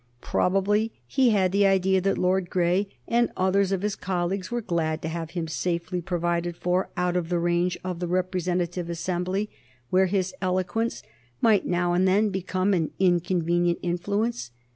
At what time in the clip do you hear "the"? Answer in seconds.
1.51-1.67, 7.29-7.37, 7.99-8.07